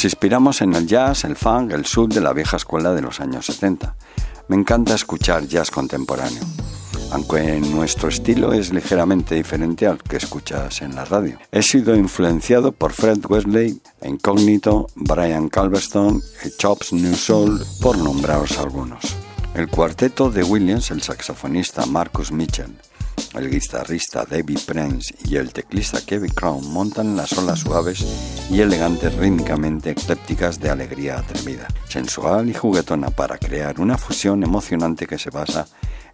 Nos 0.03 0.15
inspiramos 0.15 0.63
en 0.63 0.75
el 0.75 0.89
jazz, 0.89 1.23
el 1.23 1.37
funk, 1.37 1.71
el 1.71 1.87
soul 1.87 2.09
de 2.09 2.21
la 2.21 2.33
vieja 2.33 2.57
escuela 2.57 2.93
de 2.93 3.03
los 3.03 3.21
años 3.21 3.47
70. 3.47 3.95
Me 4.49 4.57
encanta 4.57 4.97
escuchar 4.97 5.47
jazz 5.47 5.71
contemporáneo, 5.71 6.43
aunque 7.13 7.61
nuestro 7.61 8.09
estilo 8.09 8.53
es 8.53 8.73
ligeramente 8.73 9.37
diferente 9.37 9.87
al 9.87 10.03
que 10.03 10.17
escuchas 10.17 10.83
en 10.83 10.97
la 10.97 11.05
radio. 11.05 11.39
He 11.53 11.63
sido 11.63 11.95
influenciado 11.95 12.73
por 12.73 12.93
Fred 12.93 13.21
Wesley, 13.29 13.81
Incognito, 14.03 14.89
Brian 14.97 15.49
Calverstone 15.49 16.21
y 16.45 16.51
Chops 16.51 16.93
New 16.93 17.15
Soul, 17.15 17.65
por 17.81 17.97
nombraros 17.97 18.59
algunos. 18.59 19.05
El 19.55 19.69
cuarteto 19.69 20.33
de 20.33 20.43
Williams, 20.43 20.91
el 20.91 21.03
saxofonista 21.03 21.87
Marcus 21.87 22.33
Mitchell, 22.33 22.75
el 23.35 23.49
guitarrista 23.49 24.27
David 24.29 24.59
Prince 24.67 25.15
y 25.25 25.37
el 25.37 25.53
teclista 25.53 26.01
Kevin 26.05 26.33
Crown 26.33 26.73
montan 26.73 27.17
las 27.17 27.33
olas 27.35 27.61
suaves 27.61 28.05
y 28.53 28.61
elegantes 28.61 29.17
rítmicamente 29.17 29.93
eclépticas 29.93 30.61
de 30.61 30.69
alegría 30.69 31.19
atrevida, 31.19 31.67
sensual 31.89 32.51
y 32.51 32.55
juguetona 32.55 33.09
para 33.09 33.39
crear 33.39 33.81
una 33.81 33.97
fusión 33.97 34.43
emocionante 34.43 35.07
que 35.07 35.19
se 35.19 35.31
basa 35.31 35.67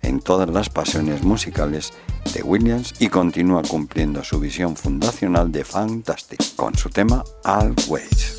en 0.02 0.20
todas 0.20 0.48
las 0.48 0.70
pasiones 0.70 1.24
musicales 1.24 1.93
de 2.32 2.44
Williams 2.44 2.94
y 3.01 3.09
continúa 3.09 3.62
cumpliendo 3.62 4.23
su 4.23 4.39
visión 4.39 4.77
fundacional 4.77 5.51
de 5.51 5.65
Fantastic 5.65 6.55
con 6.55 6.77
su 6.77 6.89
tema 6.90 7.24
Always. 7.43 8.38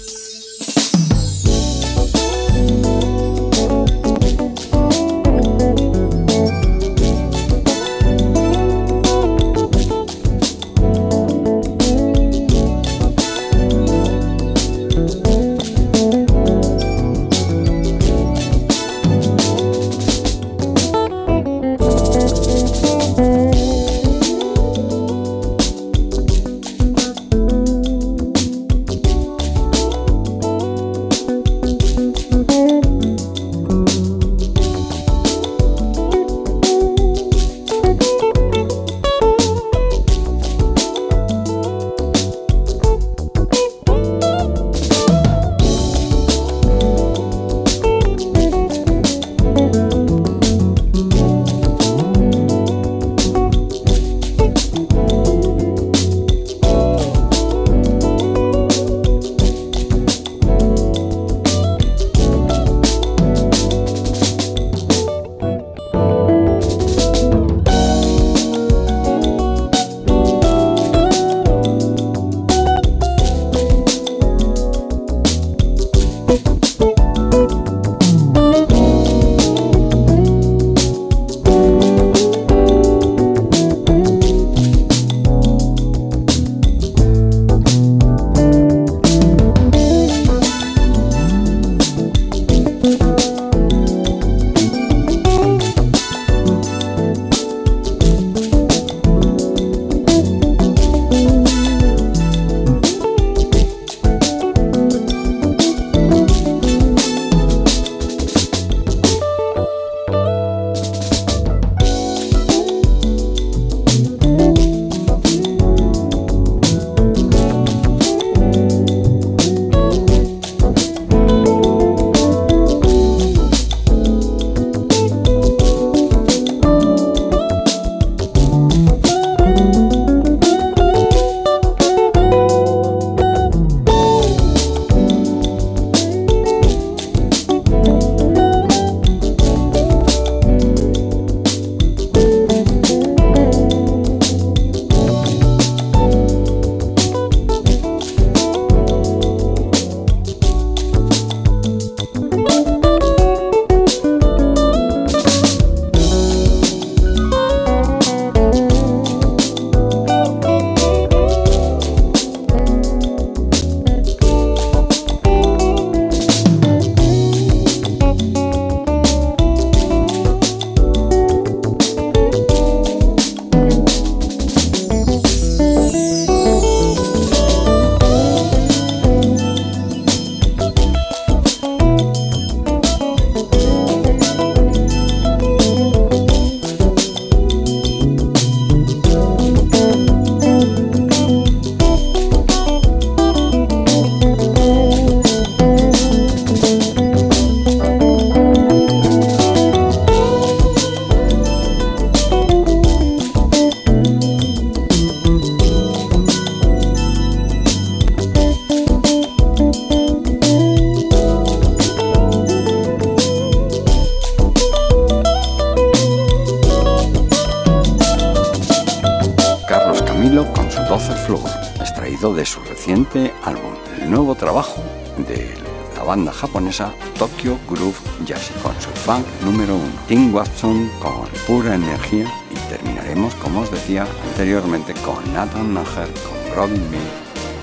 Su 228.79 228.89
funk 228.89 229.25
número 229.43 229.75
uno, 229.75 229.91
Tim 230.07 230.33
Watson 230.33 230.89
con 230.99 231.27
pura 231.47 231.75
energía 231.75 232.25
y 232.49 232.55
terminaremos, 232.69 233.35
como 233.35 233.61
os 233.61 233.71
decía 233.71 234.07
anteriormente, 234.29 234.93
con 235.05 235.33
Nathan 235.33 235.73
Nager, 235.73 236.07
con 236.07 236.55
Robin 236.55 236.89
Mill 236.89 237.01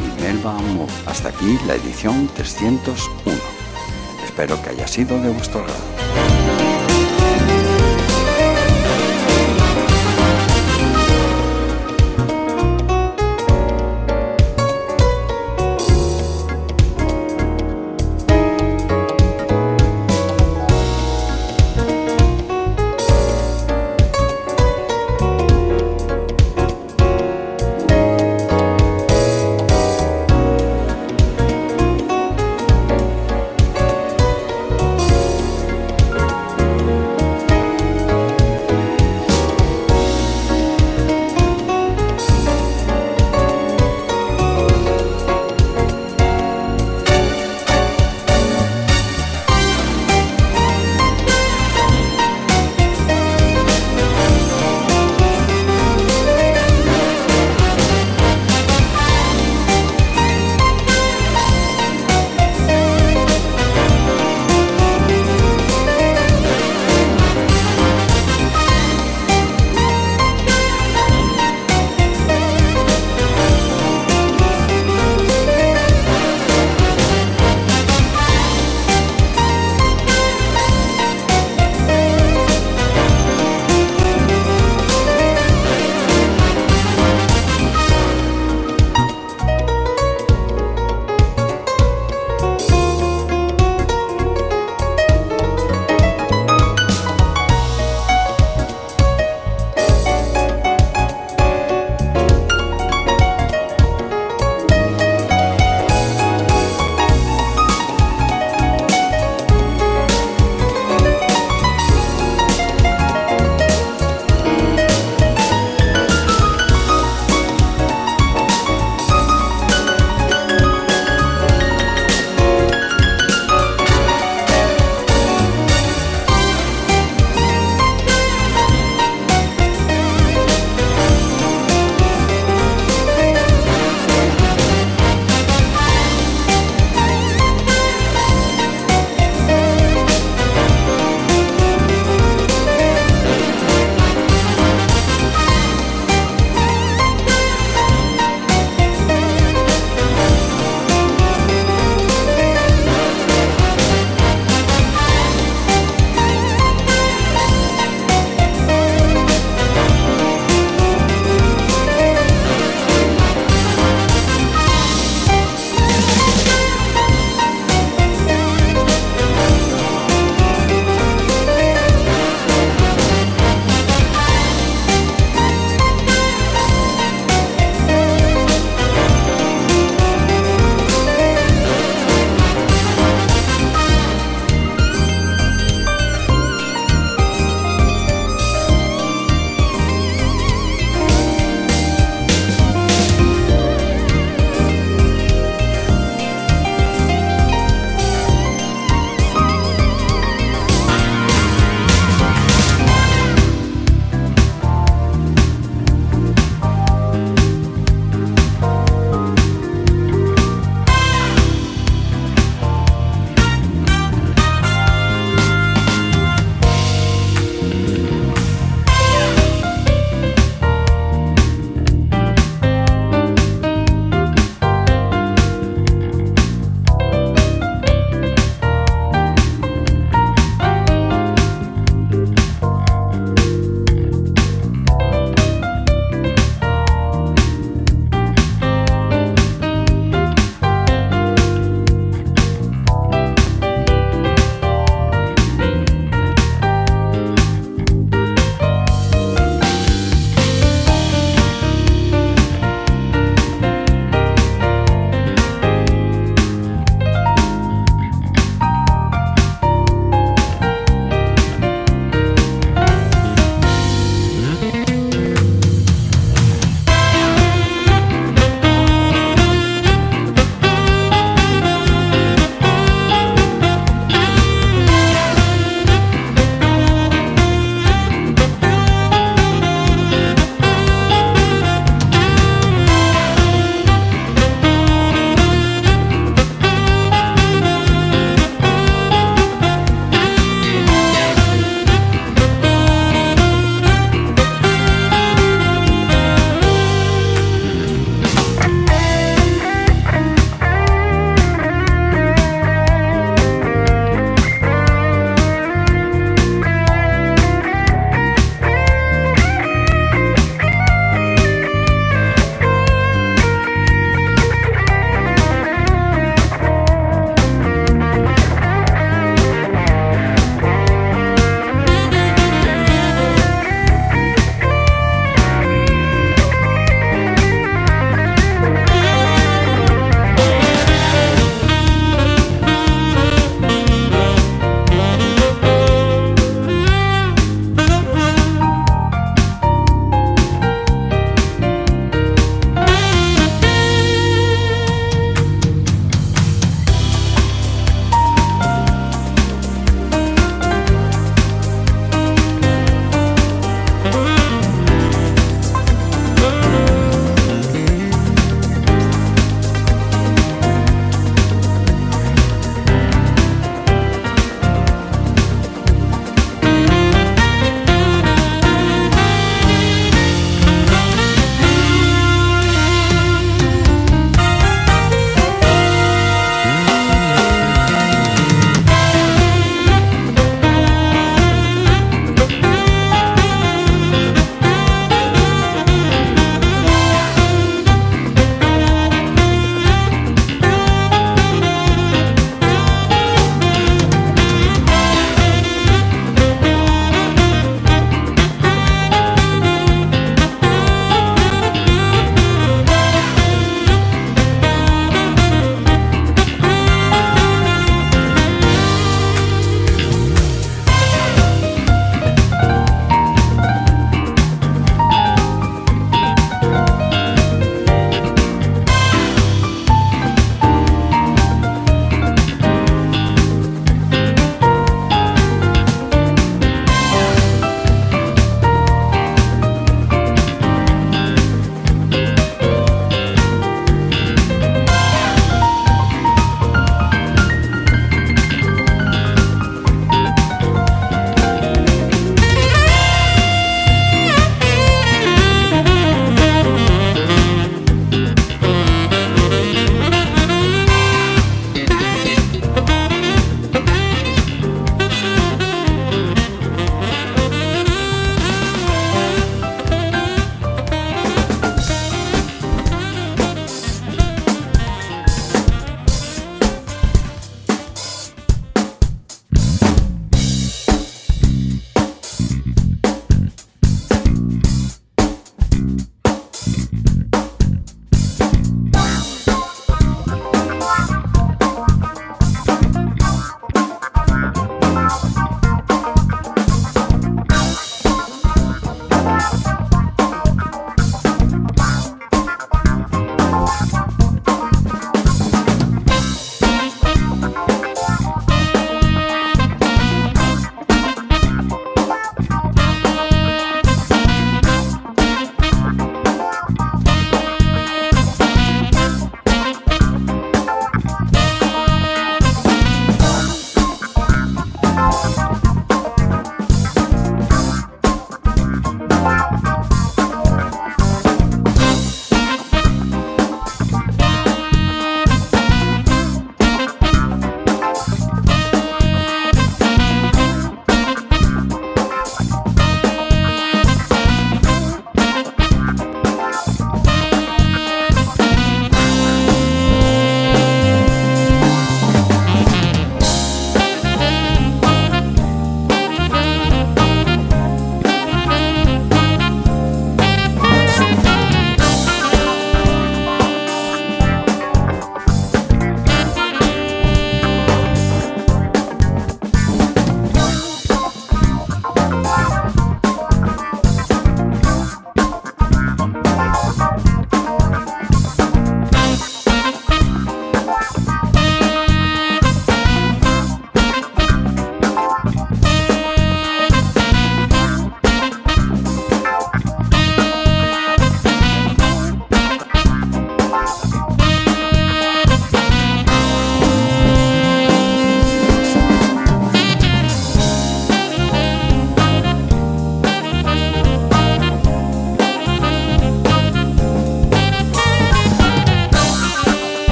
y 0.00 0.22
Melba 0.22 0.52
Moore. 0.52 0.92
Hasta 1.06 1.28
aquí 1.28 1.58
la 1.66 1.74
edición 1.74 2.28
301. 2.34 3.38
Espero 4.24 4.60
que 4.62 4.70
haya 4.70 4.86
sido 4.86 5.20
de 5.20 5.30
vuestro 5.30 5.60
agrado. 5.60 5.91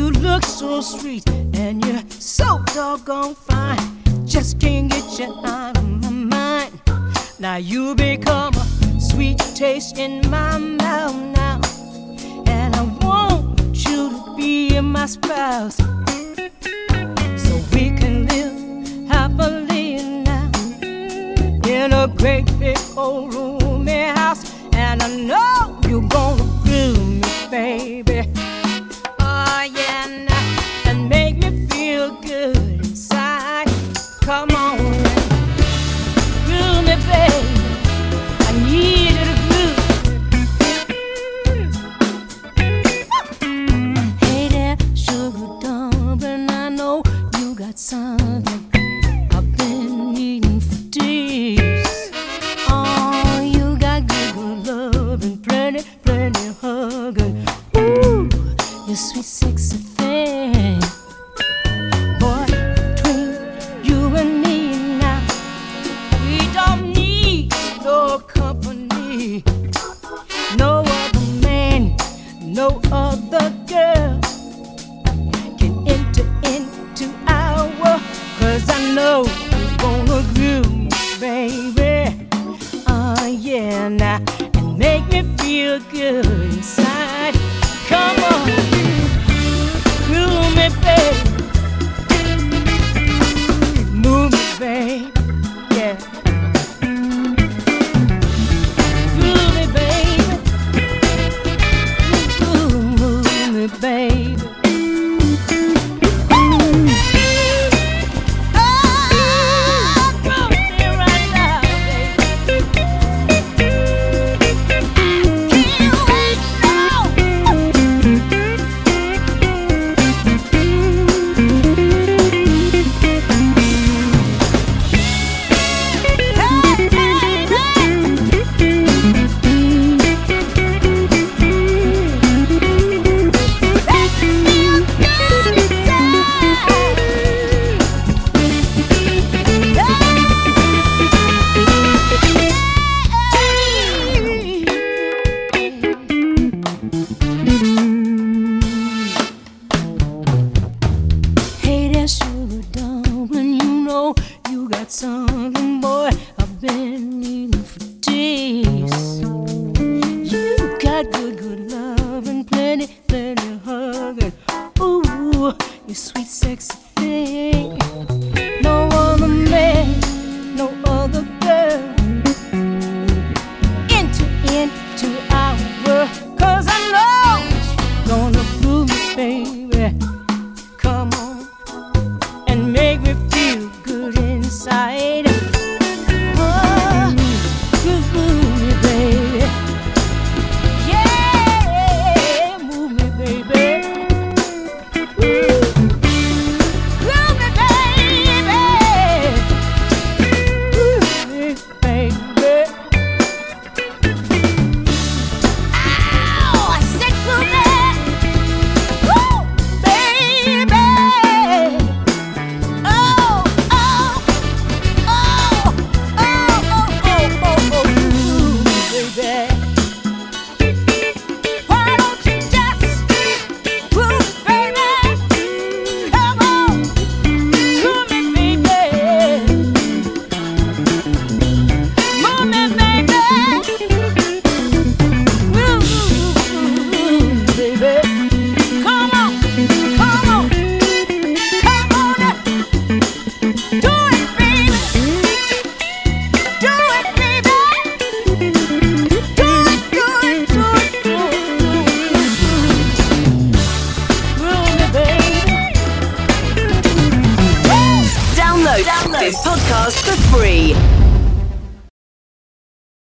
You 0.00 0.08
look 0.12 0.42
so 0.44 0.80
sweet 0.80 1.28
and 1.28 1.84
you're 1.84 2.02
so 2.08 2.62
doggone 2.72 3.34
fine. 3.34 3.76
Just 4.24 4.58
can't 4.58 4.90
get 4.90 5.18
you 5.18 5.30
out 5.44 5.76
of 5.76 5.86
my 6.00 6.08
mind. 6.08 6.80
Now 7.38 7.56
you 7.56 7.94
become 7.94 8.54
a 8.54 8.98
sweet 8.98 9.36
taste 9.54 9.98
in 9.98 10.22
my 10.30 10.56
mouth 10.56 11.14
now. 11.36 11.60
And 12.46 12.74
I 12.76 12.82
want 13.02 13.60
you 13.86 14.08
to 14.08 14.34
be 14.38 14.80
my 14.80 15.04
spouse. 15.04 15.76
So 15.76 17.52
we 17.74 17.90
can 18.00 18.26
live 18.32 19.06
happily 19.06 20.02
now 20.24 20.50
in 21.68 21.92
a 21.92 22.08
great 22.16 22.46
big 22.58 22.78
old 22.96 23.34
roomy 23.34 24.04
house. 24.16 24.50
And 24.72 25.02
I 25.02 25.08
know 25.14 25.78
you're 25.86 26.08
gonna 26.08 26.46
do 26.64 26.94
me, 27.04 27.22
baby. 27.50 28.49
And 29.52 31.08
make 31.08 31.36
me 31.38 31.66
feel 31.66 32.12
good 32.20 32.56
inside. 32.56 33.68
Come 34.22 34.50
on, 34.50 34.78
do 36.46 36.82
me, 36.86 36.94
baby. 37.10 37.42
I 38.46 38.50
need 38.64 39.10
you 39.10 39.24
to 39.28 39.34
groove. 41.42 41.74
Hey 44.20 44.44
there, 44.48 44.76
sugar. 44.94 45.48
I 46.48 46.68
know 46.70 47.02
you 47.38 47.54
got 47.54 47.78
something 47.78 48.19